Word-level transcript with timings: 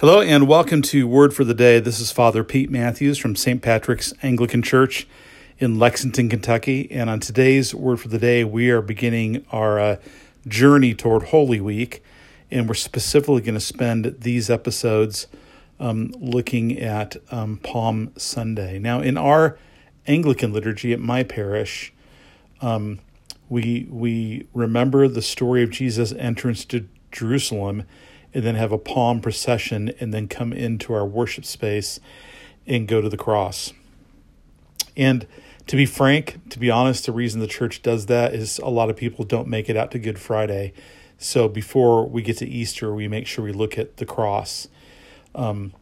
Hello 0.00 0.20
and 0.20 0.48
welcome 0.48 0.82
to 0.82 1.06
Word 1.06 1.32
for 1.32 1.44
the 1.44 1.54
Day. 1.54 1.78
This 1.78 2.00
is 2.00 2.10
Father 2.10 2.42
Pete 2.42 2.70
Matthews 2.70 3.18
from 3.18 3.36
St. 3.36 3.62
Patrick's 3.62 4.12
Anglican 4.20 4.60
Church 4.60 5.06
in 5.58 5.78
Lexington, 5.78 6.28
Kentucky. 6.28 6.90
And 6.90 7.08
on 7.08 7.20
today's 7.20 7.72
Word 7.72 8.00
for 8.00 8.08
the 8.08 8.18
Day, 8.18 8.42
we 8.42 8.68
are 8.70 8.82
beginning 8.82 9.46
our 9.52 9.78
uh, 9.78 9.96
journey 10.48 10.92
toward 10.92 11.24
Holy 11.24 11.60
Week. 11.60 12.02
And 12.50 12.66
we're 12.66 12.74
specifically 12.74 13.42
going 13.42 13.54
to 13.54 13.60
spend 13.60 14.16
these 14.18 14.50
episodes 14.50 15.28
um, 15.78 16.12
looking 16.18 16.80
at 16.80 17.16
um, 17.30 17.58
Palm 17.58 18.12
Sunday. 18.16 18.80
Now, 18.80 19.00
in 19.00 19.16
our 19.16 19.56
Anglican 20.08 20.52
liturgy 20.52 20.92
at 20.92 20.98
my 20.98 21.22
parish, 21.22 21.92
um, 22.60 22.98
we, 23.48 23.86
we 23.88 24.48
remember 24.52 25.06
the 25.06 25.22
story 25.22 25.62
of 25.62 25.70
Jesus' 25.70 26.12
entrance 26.12 26.64
to 26.64 26.88
Jerusalem 27.12 27.84
and 28.34 28.44
then 28.44 28.54
have 28.54 28.72
a 28.72 28.78
palm 28.78 29.20
procession 29.20 29.92
and 30.00 30.12
then 30.12 30.28
come 30.28 30.52
into 30.52 30.92
our 30.92 31.06
worship 31.06 31.44
space 31.44 32.00
and 32.66 32.88
go 32.88 33.00
to 33.00 33.08
the 33.08 33.16
cross. 33.16 33.72
And 34.96 35.26
to 35.66 35.76
be 35.76 35.86
frank, 35.86 36.38
to 36.50 36.58
be 36.58 36.70
honest, 36.70 37.06
the 37.06 37.12
reason 37.12 37.40
the 37.40 37.46
church 37.46 37.82
does 37.82 38.06
that 38.06 38.34
is 38.34 38.58
a 38.58 38.68
lot 38.68 38.90
of 38.90 38.96
people 38.96 39.24
don't 39.24 39.48
make 39.48 39.68
it 39.68 39.76
out 39.76 39.90
to 39.92 39.98
Good 39.98 40.18
Friday. 40.18 40.72
So 41.18 41.48
before 41.48 42.06
we 42.06 42.22
get 42.22 42.38
to 42.38 42.48
Easter, 42.48 42.92
we 42.92 43.08
make 43.08 43.26
sure 43.26 43.44
we 43.44 43.52
look 43.52 43.78
at 43.78 43.96
the 43.98 44.06
cross. 44.06 44.68
Um, 45.34 45.72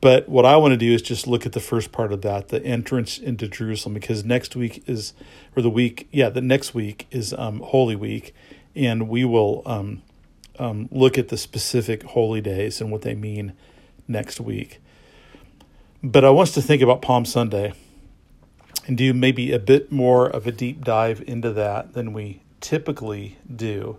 but 0.00 0.28
what 0.28 0.44
I 0.44 0.56
want 0.56 0.72
to 0.72 0.76
do 0.76 0.92
is 0.92 1.02
just 1.02 1.26
look 1.26 1.46
at 1.46 1.52
the 1.52 1.60
first 1.60 1.92
part 1.92 2.12
of 2.12 2.22
that, 2.22 2.48
the 2.48 2.62
entrance 2.64 3.18
into 3.18 3.48
Jerusalem, 3.48 3.94
because 3.94 4.24
next 4.24 4.54
week 4.54 4.82
is, 4.86 5.14
or 5.56 5.62
the 5.62 5.70
week, 5.70 6.08
yeah, 6.12 6.28
the 6.28 6.40
next 6.40 6.74
week 6.74 7.06
is 7.10 7.32
um, 7.32 7.60
Holy 7.60 7.96
Week, 7.96 8.34
and 8.74 9.08
we 9.08 9.24
will 9.24 9.62
um, 9.64 10.02
um, 10.58 10.88
look 10.90 11.18
at 11.18 11.28
the 11.28 11.36
specific 11.36 12.02
holy 12.02 12.40
days 12.40 12.80
and 12.80 12.90
what 12.90 13.02
they 13.02 13.14
mean 13.14 13.52
next 14.08 14.40
week. 14.40 14.80
But 16.02 16.24
I 16.24 16.30
want 16.30 16.48
us 16.48 16.54
to 16.54 16.62
think 16.62 16.82
about 16.82 17.02
Palm 17.02 17.24
Sunday 17.24 17.72
and 18.86 18.96
do 18.96 19.12
maybe 19.12 19.52
a 19.52 19.58
bit 19.58 19.90
more 19.90 20.28
of 20.28 20.46
a 20.46 20.52
deep 20.52 20.84
dive 20.84 21.22
into 21.26 21.52
that 21.52 21.94
than 21.94 22.12
we 22.12 22.42
typically 22.60 23.38
do. 23.54 23.98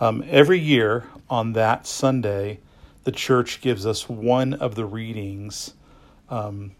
Um, 0.00 0.24
every 0.28 0.58
year 0.58 1.04
on 1.28 1.52
that 1.52 1.86
Sunday, 1.86 2.60
the 3.04 3.12
church 3.12 3.60
gives 3.60 3.86
us 3.86 4.08
one 4.08 4.54
of 4.54 4.74
the 4.74 4.84
readings 4.84 5.74
um, 6.30 6.72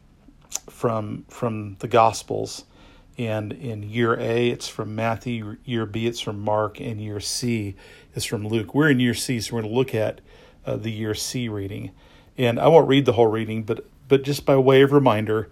from 0.68 1.24
from 1.28 1.76
the 1.80 1.88
Gospels, 1.88 2.64
and 3.16 3.52
in 3.52 3.82
year 3.82 4.18
A 4.18 4.48
it's 4.48 4.68
from 4.68 4.94
Matthew, 4.94 5.56
year 5.64 5.86
B 5.86 6.06
it's 6.06 6.20
from 6.20 6.40
Mark, 6.40 6.80
and 6.80 7.00
year 7.00 7.20
C 7.20 7.76
is 8.14 8.24
from 8.24 8.46
Luke. 8.46 8.74
We're 8.74 8.90
in 8.90 9.00
year 9.00 9.14
C, 9.14 9.40
so 9.40 9.54
we're 9.54 9.62
going 9.62 9.72
to 9.72 9.78
look 9.78 9.94
at 9.94 10.20
uh, 10.66 10.76
the 10.76 10.90
year 10.90 11.14
C 11.14 11.48
reading. 11.48 11.92
And 12.36 12.58
I 12.58 12.66
won't 12.68 12.88
read 12.88 13.04
the 13.04 13.12
whole 13.12 13.28
reading, 13.28 13.62
but 13.62 13.86
but 14.08 14.22
just 14.22 14.44
by 14.44 14.56
way 14.56 14.82
of 14.82 14.92
reminder, 14.92 15.48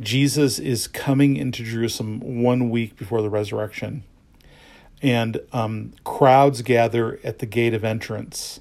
Jesus 0.00 0.58
is 0.58 0.88
coming 0.88 1.36
into 1.36 1.62
Jerusalem 1.62 2.42
one 2.42 2.70
week 2.70 2.96
before 2.96 3.22
the 3.22 3.30
resurrection, 3.30 4.04
and 5.02 5.40
um, 5.52 5.92
crowds 6.04 6.62
gather 6.62 7.20
at 7.22 7.38
the 7.38 7.46
gate 7.46 7.74
of 7.74 7.84
entrance, 7.84 8.60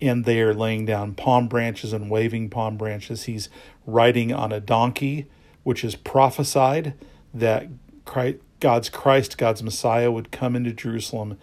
and 0.00 0.24
they 0.24 0.40
are 0.42 0.54
laying 0.54 0.84
down 0.84 1.14
palm 1.14 1.48
branches 1.48 1.92
and 1.92 2.10
waving 2.10 2.50
palm 2.50 2.76
branches. 2.76 3.24
He's 3.24 3.48
riding 3.86 4.32
on 4.32 4.52
a 4.52 4.60
donkey, 4.60 5.26
which 5.62 5.82
is 5.82 5.96
prophesied 5.96 6.94
that 7.32 7.68
Christ, 8.06 8.38
God's 8.60 8.88
Christ, 8.88 9.36
God's 9.36 9.62
Messiah, 9.62 10.10
would 10.10 10.32
come 10.32 10.56
into 10.56 10.72
Jerusalem 10.72 11.38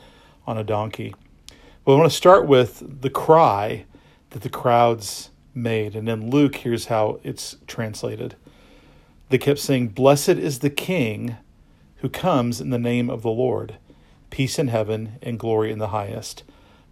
on 0.47 0.57
a 0.57 0.63
donkey. 0.63 1.13
But 1.85 1.93
I 1.93 1.97
want 1.97 2.11
to 2.11 2.17
start 2.17 2.47
with 2.47 3.01
the 3.01 3.09
cry 3.09 3.85
that 4.31 4.41
the 4.41 4.49
crowds 4.49 5.29
made. 5.53 5.95
And 5.95 6.07
then 6.07 6.31
Luke, 6.31 6.55
here's 6.55 6.85
how 6.85 7.19
it's 7.23 7.57
translated. 7.67 8.35
They 9.29 9.37
kept 9.37 9.59
saying, 9.59 9.89
Blessed 9.89 10.29
is 10.29 10.59
the 10.59 10.69
King 10.69 11.37
who 11.97 12.09
comes 12.09 12.59
in 12.59 12.69
the 12.69 12.79
name 12.79 13.09
of 13.09 13.21
the 13.21 13.29
Lord, 13.29 13.77
peace 14.29 14.59
in 14.59 14.67
heaven 14.67 15.13
and 15.21 15.39
glory 15.39 15.71
in 15.71 15.79
the 15.79 15.89
highest. 15.89 16.43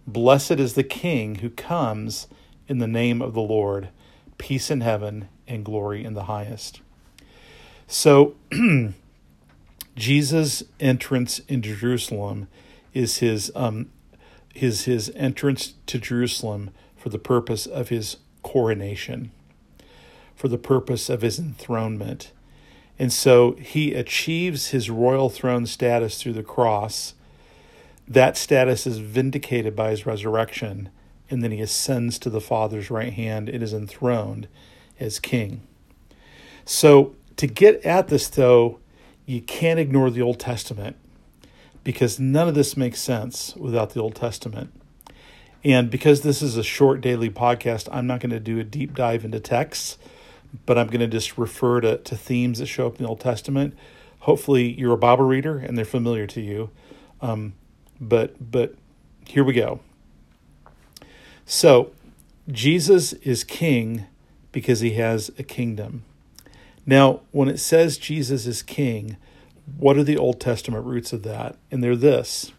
Blessed 0.06 0.52
is 0.52 0.74
the 0.74 0.84
King 0.84 1.36
who 1.36 1.50
comes 1.50 2.26
in 2.68 2.78
the 2.78 2.86
name 2.86 3.20
of 3.20 3.34
the 3.34 3.42
Lord, 3.42 3.88
peace 4.38 4.70
in 4.70 4.80
heaven 4.80 5.28
and 5.46 5.64
glory 5.64 6.04
in 6.04 6.14
the 6.14 6.24
highest. 6.24 6.80
So, 7.86 8.34
Jesus' 9.96 10.62
entrance 10.80 11.40
into 11.40 11.76
Jerusalem 11.76 12.48
is 12.94 13.18
his 13.18 13.50
um, 13.54 13.90
is 14.54 14.84
his 14.84 15.10
entrance 15.14 15.74
to 15.86 15.98
Jerusalem 15.98 16.70
for 16.96 17.08
the 17.08 17.18
purpose 17.18 17.66
of 17.66 17.88
his 17.88 18.18
coronation, 18.42 19.30
for 20.34 20.48
the 20.48 20.58
purpose 20.58 21.08
of 21.08 21.22
his 21.22 21.38
enthronement. 21.38 22.32
And 22.98 23.12
so 23.12 23.52
he 23.52 23.94
achieves 23.94 24.68
his 24.68 24.90
royal 24.90 25.30
throne 25.30 25.66
status 25.66 26.20
through 26.20 26.34
the 26.34 26.42
cross. 26.42 27.14
That 28.06 28.36
status 28.36 28.86
is 28.86 28.98
vindicated 28.98 29.74
by 29.74 29.90
his 29.90 30.06
resurrection, 30.06 30.90
and 31.30 31.42
then 31.42 31.50
he 31.50 31.60
ascends 31.60 32.18
to 32.20 32.30
the 32.30 32.40
Father's 32.40 32.90
right 32.90 33.12
hand 33.12 33.48
and 33.48 33.62
is 33.62 33.72
enthroned 33.72 34.48
as 35.00 35.18
king. 35.18 35.62
So, 36.64 37.16
to 37.36 37.46
get 37.46 37.82
at 37.84 38.08
this, 38.08 38.28
though, 38.28 38.78
you 39.26 39.40
can't 39.40 39.78
ignore 39.78 40.10
the 40.10 40.22
Old 40.22 40.38
Testament 40.38 40.96
because 41.84 42.18
none 42.18 42.48
of 42.48 42.54
this 42.54 42.76
makes 42.76 43.00
sense 43.00 43.54
without 43.56 43.90
the 43.90 44.00
Old 44.00 44.14
Testament. 44.14 44.72
And 45.64 45.90
because 45.90 46.22
this 46.22 46.42
is 46.42 46.56
a 46.56 46.62
short 46.62 47.00
daily 47.00 47.30
podcast, 47.30 47.88
I'm 47.92 48.06
not 48.06 48.20
going 48.20 48.30
to 48.30 48.40
do 48.40 48.58
a 48.58 48.64
deep 48.64 48.94
dive 48.94 49.24
into 49.24 49.38
texts, 49.38 49.96
but 50.66 50.76
I'm 50.76 50.88
going 50.88 51.00
to 51.00 51.06
just 51.06 51.38
refer 51.38 51.80
to, 51.80 51.98
to 51.98 52.16
themes 52.16 52.58
that 52.58 52.66
show 52.66 52.88
up 52.88 52.96
in 52.96 53.04
the 53.04 53.08
Old 53.08 53.20
Testament. 53.20 53.76
Hopefully, 54.20 54.72
you're 54.72 54.94
a 54.94 54.98
Bible 54.98 55.24
reader 55.24 55.58
and 55.58 55.76
they're 55.78 55.84
familiar 55.84 56.26
to 56.28 56.40
you. 56.40 56.70
Um, 57.20 57.54
but 58.00 58.50
but 58.50 58.74
here 59.26 59.44
we 59.44 59.52
go. 59.52 59.80
So, 61.46 61.92
Jesus 62.48 63.12
is 63.14 63.44
king 63.44 64.06
because 64.50 64.80
he 64.80 64.92
has 64.94 65.30
a 65.38 65.42
kingdom. 65.42 66.04
Now, 66.84 67.20
when 67.30 67.48
it 67.48 67.58
says 67.58 67.98
Jesus 67.98 68.46
is 68.46 68.62
king, 68.62 69.16
what 69.76 69.96
are 69.96 70.04
the 70.04 70.16
Old 70.16 70.40
Testament 70.40 70.84
roots 70.84 71.12
of 71.12 71.22
that? 71.22 71.56
And 71.70 71.82
they're 71.82 71.96
this 71.96 72.52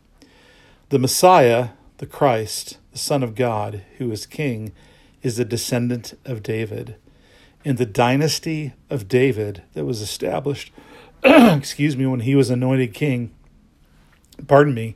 the 0.90 1.00
Messiah, 1.00 1.70
the 1.98 2.06
Christ, 2.06 2.78
the 2.92 3.00
Son 3.00 3.24
of 3.24 3.36
God, 3.36 3.84
who 3.98 4.12
is 4.12 4.26
king, 4.26 4.72
is 5.22 5.40
a 5.40 5.46
descendant 5.46 6.18
of 6.26 6.44
David. 6.44 6.96
And 7.66 7.78
the 7.78 7.86
dynasty 7.86 8.74
of 8.90 9.08
David 9.08 9.64
that 9.74 9.86
was 9.86 10.02
established, 10.02 10.72
excuse 11.24 11.96
me, 11.96 12.06
when 12.06 12.20
he 12.20 12.36
was 12.36 12.50
anointed 12.50 12.94
king, 12.94 13.34
pardon 14.48 14.74
me, 14.74 14.96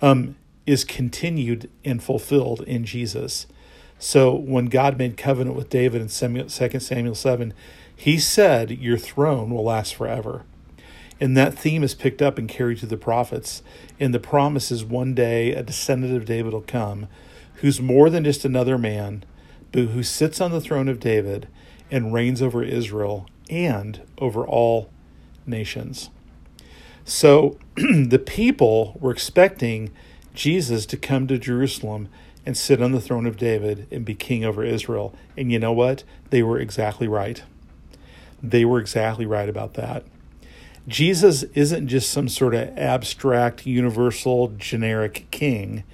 um, 0.00 0.36
is 0.66 0.84
continued 0.84 1.70
and 1.84 2.02
fulfilled 2.02 2.62
in 2.62 2.84
Jesus. 2.84 3.46
So 3.98 4.34
when 4.34 4.66
God 4.66 4.98
made 4.98 5.16
covenant 5.16 5.54
with 5.54 5.70
David 5.70 6.00
in 6.00 6.08
2 6.08 6.80
Samuel 6.80 7.14
7, 7.14 7.54
he 8.02 8.18
said, 8.18 8.72
Your 8.72 8.98
throne 8.98 9.50
will 9.50 9.62
last 9.62 9.94
forever. 9.94 10.42
And 11.20 11.36
that 11.36 11.56
theme 11.56 11.84
is 11.84 11.94
picked 11.94 12.20
up 12.20 12.36
and 12.36 12.48
carried 12.48 12.78
to 12.78 12.86
the 12.86 12.96
prophets. 12.96 13.62
And 14.00 14.12
the 14.12 14.18
promise 14.18 14.72
is 14.72 14.84
one 14.84 15.14
day 15.14 15.52
a 15.52 15.62
descendant 15.62 16.16
of 16.16 16.24
David 16.24 16.52
will 16.52 16.62
come 16.62 17.06
who's 17.58 17.80
more 17.80 18.10
than 18.10 18.24
just 18.24 18.44
another 18.44 18.76
man, 18.76 19.22
but 19.70 19.84
who 19.84 20.02
sits 20.02 20.40
on 20.40 20.50
the 20.50 20.60
throne 20.60 20.88
of 20.88 20.98
David 20.98 21.46
and 21.92 22.12
reigns 22.12 22.42
over 22.42 22.64
Israel 22.64 23.28
and 23.48 24.00
over 24.18 24.44
all 24.44 24.90
nations. 25.46 26.10
So 27.04 27.56
the 27.76 28.18
people 28.18 28.98
were 29.00 29.12
expecting 29.12 29.92
Jesus 30.34 30.86
to 30.86 30.96
come 30.96 31.28
to 31.28 31.38
Jerusalem 31.38 32.08
and 32.44 32.56
sit 32.56 32.82
on 32.82 32.90
the 32.90 33.00
throne 33.00 33.26
of 33.26 33.36
David 33.36 33.86
and 33.92 34.04
be 34.04 34.16
king 34.16 34.44
over 34.44 34.64
Israel. 34.64 35.14
And 35.36 35.52
you 35.52 35.60
know 35.60 35.72
what? 35.72 36.02
They 36.30 36.42
were 36.42 36.58
exactly 36.58 37.06
right. 37.06 37.44
They 38.42 38.64
were 38.64 38.80
exactly 38.80 39.26
right 39.26 39.48
about 39.48 39.74
that. 39.74 40.04
Jesus 40.88 41.44
isn't 41.54 41.86
just 41.86 42.10
some 42.10 42.28
sort 42.28 42.54
of 42.54 42.76
abstract, 42.76 43.66
universal, 43.66 44.48
generic 44.48 45.26
king. 45.30 45.84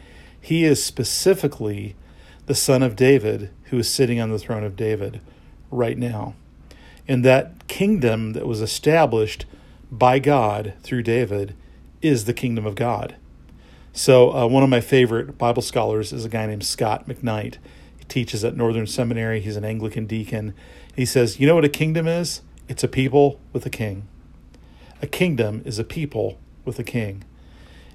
He 0.41 0.65
is 0.65 0.83
specifically 0.83 1.95
the 2.47 2.55
son 2.55 2.83
of 2.83 2.97
David 2.97 3.51
who 3.65 3.79
is 3.79 3.91
sitting 3.91 4.19
on 4.19 4.31
the 4.31 4.39
throne 4.39 4.65
of 4.65 4.77
David 4.77 5.21
right 5.71 5.99
now. 5.99 6.35
And 7.07 7.25
that 7.25 7.69
kingdom 7.69 8.33
that 8.33 8.47
was 8.47 8.63
established 8.63 9.45
by 9.91 10.19
God 10.19 10.75
through 10.83 11.03
David 11.03 11.55
is 12.01 12.25
the 12.25 12.35
kingdom 12.35 12.67
of 12.67 12.75
God. 12.75 13.17
So, 13.93 14.35
uh, 14.35 14.47
one 14.47 14.63
of 14.63 14.69
my 14.69 14.81
favorite 14.81 15.37
Bible 15.39 15.63
scholars 15.63 16.13
is 16.13 16.25
a 16.25 16.29
guy 16.29 16.47
named 16.47 16.65
Scot 16.65 17.09
McKnight. 17.09 17.57
He 18.09 18.25
teaches 18.25 18.43
at 18.43 18.57
Northern 18.57 18.87
Seminary, 18.87 19.41
he's 19.41 19.57
an 19.57 19.65
Anglican 19.67 20.07
deacon. 20.07 20.55
He 20.97 21.05
says, 21.05 21.39
You 21.39 21.47
know 21.47 21.55
what 21.55 21.65
a 21.65 21.69
kingdom 21.69 22.09
is? 22.09 22.41
It's 22.67 22.83
a 22.83 22.89
people 22.89 23.39
with 23.53 23.67
a 23.67 23.71
king. 23.71 24.09
A 25.03 25.07
kingdom 25.07 25.61
is 25.67 25.79
a 25.79 25.85
people 25.85 26.39
with 26.65 26.79
a 26.79 26.85
king. 26.85 27.25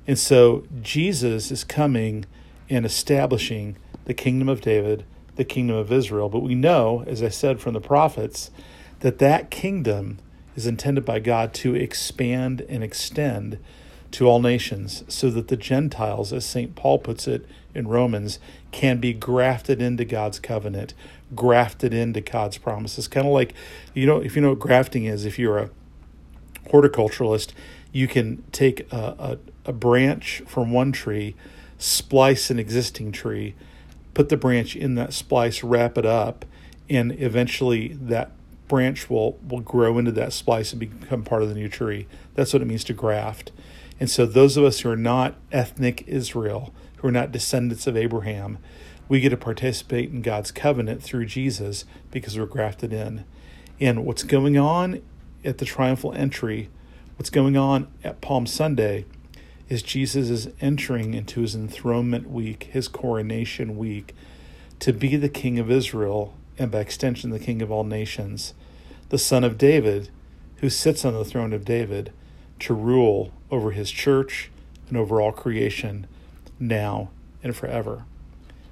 And 0.06 0.20
so 0.20 0.66
Jesus 0.82 1.50
is 1.50 1.64
coming 1.64 2.26
and 2.70 2.86
establishing 2.86 3.76
the 4.06 4.14
kingdom 4.14 4.48
of 4.48 4.62
David 4.62 5.04
the 5.36 5.44
kingdom 5.44 5.76
of 5.76 5.92
Israel. 5.92 6.30
But 6.30 6.42
we 6.42 6.56
know, 6.56 7.04
as 7.08 7.24
I 7.24 7.30
said 7.30 7.60
from 7.60 7.74
the 7.74 7.82
prophets, 7.82 8.52
that 9.00 9.20
that 9.20 9.50
kingdom 9.50 10.20
is 10.56 10.68
intended 10.68 11.06
by 11.06 11.20
God 11.20 11.54
to 11.56 11.76
expand 11.76 12.62
and 12.70 12.84
extend 12.84 13.58
to 14.12 14.28
all 14.28 14.40
nations 14.40 15.04
so 15.08 15.32
that 15.32 15.48
the 15.48 15.58
Gentiles, 15.58 16.32
as 16.32 16.46
St. 16.46 16.76
Paul 16.76 17.00
puts 17.00 17.28
it 17.28 17.48
in 17.76 17.88
Romans, 17.88 18.40
can 18.72 19.00
be 19.00 19.14
grafted 19.14 19.82
into 19.82 20.06
God's 20.06 20.40
covenant, 20.40 20.94
grafted 21.36 21.94
into 21.94 22.22
God's 22.22 22.58
promises. 22.58 23.08
Kind 23.08 23.28
of 23.28 23.34
like, 23.34 23.54
you 23.94 24.06
know, 24.06 24.18
if 24.18 24.36
you 24.36 24.42
know 24.42 24.50
what 24.50 24.60
grafting 24.60 25.06
is, 25.06 25.26
if 25.26 25.40
you're 25.40 25.58
a 25.58 25.70
horticulturalist, 26.72 27.52
you 27.92 28.08
can 28.08 28.44
take 28.52 28.92
a, 28.92 29.40
a, 29.66 29.70
a 29.70 29.74
branch 29.74 30.42
from 30.48 30.72
one 30.72 30.92
tree, 30.92 31.36
splice 31.78 32.50
an 32.50 32.60
existing 32.60 33.12
tree, 33.12 33.56
put 34.14 34.30
the 34.30 34.38
branch 34.38 34.76
in 34.76 34.96
that 34.96 35.14
splice, 35.14 35.64
wrap 35.64 35.98
it 35.98 36.06
up, 36.06 36.46
and 36.90 37.12
eventually 37.20 37.90
that 37.90 38.32
branch 38.68 39.10
will 39.10 39.38
will 39.48 39.60
grow 39.60 39.98
into 39.98 40.12
that 40.12 40.34
splice 40.34 40.72
and 40.74 40.80
become 40.80 41.24
part 41.24 41.44
of 41.44 41.50
the 41.50 41.56
new 41.56 41.70
tree. 41.70 42.08
That's 42.36 42.54
what 42.54 42.62
it 42.62 42.66
means 42.66 42.84
to 42.86 42.94
graft. 42.94 43.52
And 44.00 44.10
so 44.10 44.26
those 44.26 44.58
of 44.58 44.64
us 44.64 44.82
who 44.82 44.90
are 44.90 44.98
not 44.98 45.36
ethnic 45.52 46.04
Israel, 46.08 46.74
who 46.98 47.08
are 47.08 47.12
not 47.12 47.32
descendants 47.32 47.88
of 47.88 47.98
Abraham, 47.98 48.58
we 49.08 49.20
get 49.20 49.30
to 49.30 49.38
participate 49.38 50.10
in 50.10 50.22
God's 50.22 50.52
covenant 50.52 51.04
through 51.04 51.26
Jesus 51.26 51.86
because 52.12 52.38
we're 52.38 52.46
grafted 52.46 52.94
in. 52.94 53.26
And 53.80 54.06
what's 54.06 54.24
going 54.24 54.58
on 54.58 55.02
at 55.44 55.58
the 55.58 55.66
triumphal 55.66 56.14
entry, 56.14 56.70
what's 57.18 57.30
going 57.30 57.58
on 57.58 57.88
at 58.04 58.22
Palm 58.22 58.48
Sunday, 58.48 59.06
is 59.70 59.82
Jesus 59.82 60.30
is 60.30 60.50
entering 60.62 61.14
into 61.14 61.42
his 61.42 61.56
enthronement 61.56 62.30
week, 62.30 62.70
his 62.72 62.88
coronation 62.88 63.78
week, 63.78 64.16
to 64.80 64.94
be 64.94 65.16
the 65.16 65.30
King 65.30 65.60
of 65.60 65.72
Israel 65.72 66.36
and 66.58 66.72
by 66.72 66.80
extension 66.80 67.30
the 67.30 67.40
King 67.40 67.62
of 67.62 67.72
all 67.72 67.84
nations, 67.84 68.54
the 69.10 69.18
Son 69.18 69.44
of 69.44 69.58
David, 69.58 70.10
who 70.58 70.70
sits 70.70 71.04
on 71.04 71.14
the 71.14 71.26
throne 71.26 71.54
of 71.54 71.66
David 71.66 72.12
to 72.64 72.74
rule 72.74 73.32
over 73.52 73.72
his 73.72 73.92
church 73.92 74.50
and 74.88 74.98
over 74.98 75.22
all 75.22 75.32
creation 75.32 76.08
now 76.60 77.10
and 77.44 77.56
forever. 77.56 78.06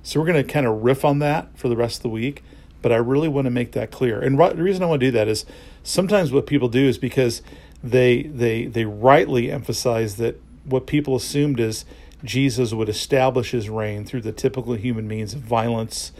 So 0.04 0.20
we're 0.20 0.26
going 0.28 0.46
to 0.46 0.52
kind 0.52 0.66
of 0.66 0.84
riff 0.84 1.06
on 1.06 1.20
that 1.20 1.58
for 1.58 1.70
the 1.70 1.76
rest 1.76 1.98
of 1.98 2.04
the 2.04 2.10
week, 2.10 2.44
but 2.82 2.92
I 2.92 2.96
really 2.96 3.28
want 3.28 3.46
to 3.46 3.52
make 3.52 3.74
that 3.74 3.92
clear. 3.92 4.20
And 4.20 4.40
the 4.40 4.64
reason 4.64 4.82
I 4.82 4.88
want 4.88 5.02
to 5.02 5.08
do 5.08 5.12
that 5.12 5.28
is 5.28 5.46
sometimes 5.84 6.32
what 6.32 6.48
people 6.48 6.70
do 6.70 6.88
is 6.88 6.98
because 6.98 7.42
they 7.84 8.24
they 8.24 8.66
they 8.66 8.86
rightly 8.86 9.52
emphasize 9.52 10.18
that 10.18 10.40
what 10.66 10.86
people 10.86 11.16
assumed 11.16 11.60
is 11.60 11.86
Jesus 12.24 12.74
would 12.74 12.90
establish 12.90 13.52
his 13.52 13.70
reign 13.70 14.06
through 14.06 14.22
the 14.22 14.32
typical 14.32 14.74
human 14.74 15.08
means 15.08 15.34
of 15.34 15.42
violence 15.42 16.12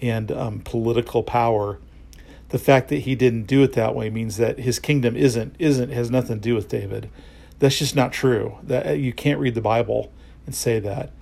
and 0.00 0.30
um, 0.30 0.60
political 0.60 1.22
power. 1.22 1.78
The 2.50 2.58
fact 2.58 2.88
that 2.88 3.00
he 3.00 3.14
didn't 3.14 3.44
do 3.44 3.62
it 3.62 3.74
that 3.74 3.94
way 3.94 4.08
means 4.10 4.36
that 4.38 4.60
his 4.60 4.78
kingdom 4.78 5.16
isn't 5.16 5.54
isn't 5.58 5.90
has 5.90 6.10
nothing 6.10 6.36
to 6.36 6.42
do 6.42 6.54
with 6.54 6.68
David. 6.68 7.10
That's 7.58 7.78
just 7.78 7.96
not 7.96 8.12
true. 8.12 8.58
That 8.62 8.86
uh, 8.86 8.92
you 8.92 9.12
can't 9.12 9.40
read 9.40 9.54
the 9.54 9.60
Bible 9.60 10.12
and 10.46 10.54
say 10.54 10.78
that. 10.80 11.12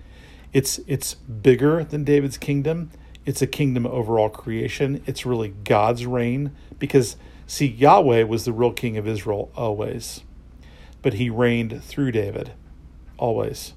It's 0.53 0.79
it's 0.87 1.15
bigger 1.15 1.85
than 1.85 2.05
David's 2.05 2.39
kingdom. 2.39 2.91
It's 3.25 3.43
a 3.43 3.47
kingdom 3.47 3.87
over 3.87 4.19
all 4.19 4.31
creation. 4.31 5.03
It's 5.07 5.27
really 5.27 5.49
God's 5.49 6.07
reign 6.07 6.53
because 6.79 7.17
see 7.47 7.67
Yahweh 7.67 8.23
was 8.23 8.45
the 8.45 8.53
real 8.53 8.73
king 8.73 8.97
of 8.97 9.09
Israel 9.09 9.51
always. 9.57 10.23
But 11.03 11.15
he 11.15 11.29
reigned 11.29 11.83
through 11.83 12.13
David 12.13 12.53
always. 13.19 13.75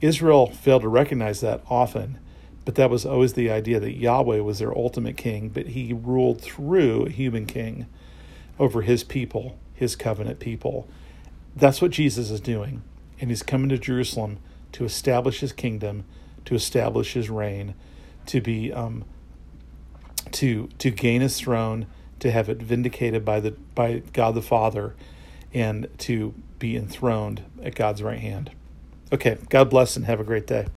Israel 0.00 0.46
failed 0.46 0.82
to 0.82 0.88
recognize 0.88 1.40
that 1.40 1.62
often, 1.68 2.18
but 2.70 2.76
that 2.76 2.88
was 2.88 3.04
always 3.04 3.32
the 3.32 3.50
idea 3.50 3.80
that 3.80 3.96
Yahweh 3.96 4.38
was 4.38 4.60
their 4.60 4.72
ultimate 4.78 5.16
king, 5.16 5.48
but 5.48 5.66
he 5.66 5.92
ruled 5.92 6.40
through 6.40 7.06
a 7.06 7.10
human 7.10 7.44
king 7.44 7.86
over 8.60 8.82
his 8.82 9.02
people, 9.02 9.58
his 9.74 9.96
covenant 9.96 10.38
people. 10.38 10.86
That's 11.56 11.82
what 11.82 11.90
Jesus 11.90 12.30
is 12.30 12.40
doing. 12.40 12.84
And 13.20 13.28
he's 13.28 13.42
coming 13.42 13.70
to 13.70 13.76
Jerusalem 13.76 14.38
to 14.70 14.84
establish 14.84 15.40
his 15.40 15.50
kingdom, 15.50 16.04
to 16.44 16.54
establish 16.54 17.14
his 17.14 17.28
reign, 17.28 17.74
to 18.26 18.40
be 18.40 18.72
um, 18.72 19.04
to 20.30 20.68
to 20.78 20.92
gain 20.92 21.22
his 21.22 21.40
throne, 21.40 21.88
to 22.20 22.30
have 22.30 22.48
it 22.48 22.58
vindicated 22.58 23.24
by 23.24 23.40
the 23.40 23.50
by 23.74 24.04
God 24.12 24.36
the 24.36 24.42
Father, 24.42 24.94
and 25.52 25.88
to 25.98 26.34
be 26.60 26.76
enthroned 26.76 27.42
at 27.64 27.74
God's 27.74 28.00
right 28.00 28.20
hand. 28.20 28.52
Okay, 29.12 29.38
God 29.48 29.70
bless 29.70 29.96
and 29.96 30.04
have 30.06 30.20
a 30.20 30.24
great 30.24 30.46
day. 30.46 30.68